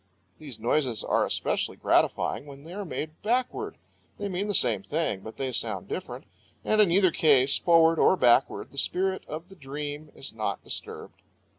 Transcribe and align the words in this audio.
These 0.39 0.57
noises 0.59 1.03
are 1.03 1.27
especially 1.27 1.77
gratifying 1.77 2.47
when 2.47 2.63
they 2.63 2.73
are 2.73 2.83
made 2.83 3.21
backward. 3.21 3.77
They 4.17 4.29
mean 4.29 4.47
the 4.47 4.55
same 4.55 4.81
things, 4.81 5.23
but 5.23 5.37
they 5.37 5.51
sound 5.51 5.87
different. 5.87 6.25
And 6.65 6.81
in 6.81 6.89
either 6.89 7.11
case, 7.11 7.59
forward 7.59 7.99
or 7.99 8.17
backward, 8.17 8.71
the 8.71 8.79
spirit 8.79 9.23
of 9.27 9.47
the 9.47 9.55
dream 9.55 10.11
is 10.15 10.33
not 10.33 10.63
disturbed. 10.63 11.21